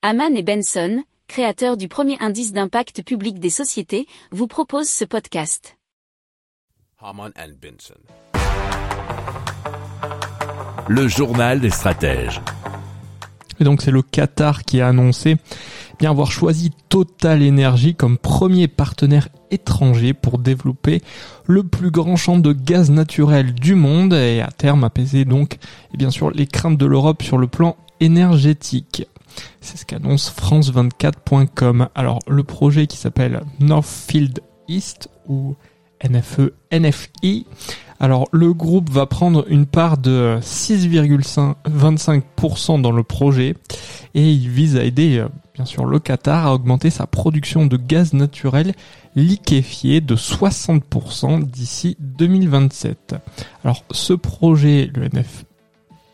Haman 0.00 0.36
et 0.36 0.44
Benson, 0.44 1.02
créateurs 1.26 1.76
du 1.76 1.88
premier 1.88 2.16
indice 2.20 2.52
d'impact 2.52 3.02
public 3.02 3.40
des 3.40 3.50
sociétés, 3.50 4.06
vous 4.30 4.46
proposent 4.46 4.88
ce 4.88 5.04
podcast. 5.04 5.76
Haman 7.00 7.32
and 7.36 7.54
Benson. 7.60 7.98
Le 10.86 11.08
journal 11.08 11.60
des 11.60 11.70
stratèges. 11.70 12.40
Et 13.58 13.64
donc 13.64 13.82
c'est 13.82 13.90
le 13.90 14.02
Qatar 14.02 14.62
qui 14.62 14.80
a 14.80 14.86
annoncé 14.86 15.34
bien 15.98 16.10
avoir 16.12 16.30
choisi 16.30 16.70
Total 16.88 17.42
Energy 17.42 17.96
comme 17.96 18.18
premier 18.18 18.68
partenaire 18.68 19.28
étranger 19.50 20.14
pour 20.14 20.38
développer 20.38 21.02
le 21.44 21.64
plus 21.64 21.90
grand 21.90 22.14
champ 22.14 22.38
de 22.38 22.52
gaz 22.52 22.88
naturel 22.88 23.52
du 23.52 23.74
monde 23.74 24.14
et 24.14 24.42
à 24.42 24.52
terme 24.52 24.84
apaiser 24.84 25.24
donc 25.24 25.58
et 25.92 25.96
bien 25.96 26.10
sûr 26.10 26.30
les 26.30 26.46
craintes 26.46 26.78
de 26.78 26.86
l'Europe 26.86 27.24
sur 27.24 27.36
le 27.36 27.48
plan 27.48 27.76
énergétique. 27.98 29.08
C'est 29.60 29.76
ce 29.76 29.84
qu'annonce 29.84 30.32
France24.com. 30.32 31.88
Alors 31.94 32.20
le 32.26 32.44
projet 32.44 32.86
qui 32.86 32.96
s'appelle 32.96 33.42
Northfield 33.60 34.40
East 34.68 35.10
ou 35.28 35.54
NFE 36.08 36.52
NFI. 36.72 37.44
Alors 38.00 38.28
le 38.32 38.54
groupe 38.54 38.90
va 38.90 39.06
prendre 39.06 39.44
une 39.48 39.66
part 39.66 39.98
de 39.98 40.38
6,25% 40.40 42.80
dans 42.80 42.92
le 42.92 43.02
projet 43.02 43.56
et 44.14 44.30
il 44.30 44.48
vise 44.48 44.76
à 44.76 44.84
aider 44.84 45.18
euh, 45.18 45.26
bien 45.54 45.64
sûr 45.64 45.84
le 45.84 45.98
Qatar 45.98 46.46
à 46.46 46.54
augmenter 46.54 46.90
sa 46.90 47.08
production 47.08 47.66
de 47.66 47.76
gaz 47.76 48.12
naturel 48.12 48.72
liquéfié 49.16 50.00
de 50.00 50.14
60% 50.14 51.42
d'ici 51.42 51.96
2027. 51.98 53.16
Alors 53.64 53.82
ce 53.90 54.12
projet, 54.12 54.92
le 54.94 55.08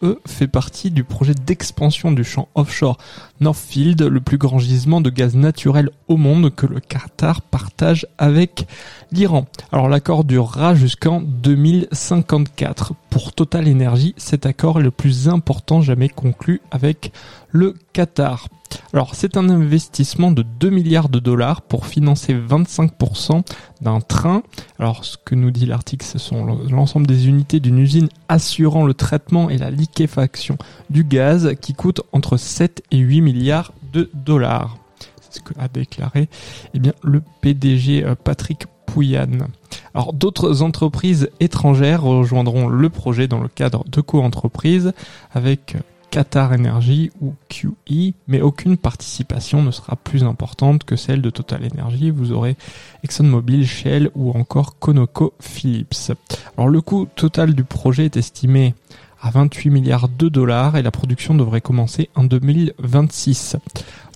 NFE 0.04 0.18
fait 0.26 0.48
partie 0.48 0.90
du 0.90 1.04
projet 1.04 1.34
d'expansion 1.34 2.12
du 2.12 2.24
champ 2.24 2.48
offshore 2.54 2.98
Northfield, 3.40 4.02
le 4.02 4.20
plus 4.20 4.38
grand 4.38 4.58
gisement 4.58 5.00
de 5.00 5.10
gaz 5.10 5.34
naturel 5.34 5.90
au 6.08 6.16
monde 6.16 6.54
que 6.54 6.66
le 6.66 6.80
Qatar 6.80 7.42
partage 7.42 8.06
avec 8.18 8.66
l'Iran. 9.12 9.46
Alors 9.72 9.88
l'accord 9.88 10.24
durera 10.24 10.74
jusqu'en 10.74 11.20
2054. 11.20 12.94
Pour 13.10 13.32
Total 13.32 13.68
Energy, 13.68 14.14
cet 14.16 14.46
accord 14.46 14.80
est 14.80 14.82
le 14.82 14.90
plus 14.90 15.28
important 15.28 15.80
jamais 15.80 16.08
conclu 16.08 16.60
avec 16.70 17.12
le 17.50 17.74
Qatar. 17.92 18.48
Alors 18.92 19.14
c'est 19.14 19.36
un 19.36 19.48
investissement 19.48 20.30
de 20.30 20.42
2 20.42 20.70
milliards 20.70 21.08
de 21.08 21.18
dollars 21.18 21.62
pour 21.62 21.86
financer 21.86 22.34
25% 22.34 23.42
d'un 23.80 24.00
train. 24.00 24.42
Alors 24.78 25.04
ce 25.04 25.16
que 25.16 25.34
nous 25.34 25.50
dit 25.50 25.66
l'article, 25.66 26.06
ce 26.06 26.18
sont 26.18 26.44
l'ensemble 26.70 27.06
des 27.06 27.28
unités 27.28 27.60
d'une 27.60 27.78
usine 27.78 28.08
assurant 28.28 28.86
le 28.86 28.94
traitement 28.94 29.50
et 29.50 29.58
la 29.58 29.70
liquéfaction 29.70 30.56
du 30.90 31.04
gaz 31.04 31.54
qui 31.60 31.74
coûte 31.74 32.02
entre 32.12 32.36
7 32.36 32.82
et 32.90 32.98
8 32.98 33.20
milliards 33.20 33.72
de 33.92 34.10
dollars. 34.14 34.76
C'est 35.20 35.38
ce 35.38 35.40
que 35.40 35.58
a 35.58 35.68
déclaré 35.68 36.28
eh 36.74 36.78
bien, 36.78 36.92
le 37.02 37.22
PDG 37.40 38.04
euh, 38.04 38.14
Patrick 38.14 38.66
Pouyanne. 38.86 39.48
Alors 39.94 40.12
d'autres 40.12 40.62
entreprises 40.62 41.30
étrangères 41.40 42.02
rejoindront 42.02 42.68
le 42.68 42.88
projet 42.90 43.28
dans 43.28 43.40
le 43.40 43.48
cadre 43.48 43.84
de 43.88 44.00
co-entreprises 44.00 44.92
avec 45.32 45.76
Qatar 46.14 46.52
Energy 46.52 47.10
ou 47.20 47.34
QE, 47.48 48.14
mais 48.28 48.40
aucune 48.40 48.76
participation 48.76 49.64
ne 49.64 49.72
sera 49.72 49.96
plus 49.96 50.22
importante 50.22 50.84
que 50.84 50.94
celle 50.94 51.20
de 51.20 51.28
Total 51.28 51.60
Energy. 51.64 52.10
Vous 52.10 52.30
aurez 52.30 52.56
ExxonMobil, 53.02 53.66
Shell 53.66 54.10
ou 54.14 54.30
encore 54.30 54.78
ConocoPhillips. 54.78 56.12
Alors 56.56 56.68
le 56.68 56.80
coût 56.80 57.08
total 57.16 57.56
du 57.56 57.64
projet 57.64 58.04
est 58.04 58.16
estimé 58.16 58.76
à 59.20 59.30
28 59.30 59.70
milliards 59.70 60.08
de 60.08 60.28
dollars 60.28 60.76
et 60.76 60.82
la 60.82 60.92
production 60.92 61.34
devrait 61.34 61.60
commencer 61.60 62.10
en 62.14 62.22
2026. 62.22 63.56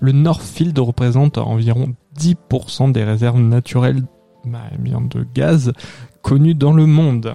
Le 0.00 0.12
Northfield 0.12 0.78
représente 0.78 1.36
environ 1.36 1.96
10% 2.16 2.92
des 2.92 3.02
réserves 3.02 3.40
naturelles 3.40 4.04
bah, 4.44 4.70
de 4.78 5.26
gaz 5.34 5.72
connues 6.22 6.54
dans 6.54 6.72
le 6.72 6.86
monde. 6.86 7.34